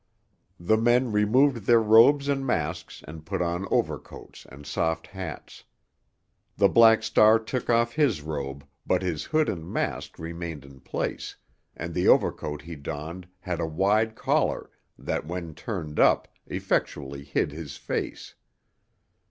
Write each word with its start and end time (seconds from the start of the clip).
The 0.59 0.77
men 0.77 1.11
removed 1.11 1.67
their 1.67 1.79
robes 1.79 2.27
and 2.27 2.43
masks 2.43 3.03
and 3.07 3.23
put 3.23 3.39
on 3.39 3.67
overcoats 3.69 4.47
and 4.49 4.65
soft 4.65 5.05
hats. 5.05 5.63
The 6.57 6.67
Black 6.69 7.03
Star 7.03 7.37
took 7.37 7.69
off 7.69 7.93
his 7.93 8.23
robe, 8.23 8.65
but 8.83 9.03
his 9.03 9.25
hood 9.25 9.47
and 9.47 9.63
mask 9.63 10.17
remained 10.17 10.65
in 10.65 10.79
place, 10.79 11.35
and 11.77 11.93
the 11.93 12.07
overcoat 12.07 12.63
he 12.63 12.75
donned 12.75 13.27
had 13.41 13.59
a 13.59 13.67
wide 13.67 14.15
collar 14.15 14.71
that, 14.97 15.27
when 15.27 15.53
turned 15.53 15.99
up, 15.99 16.27
effectually 16.47 17.23
hid 17.23 17.51
his 17.51 17.77
face. 17.77 18.33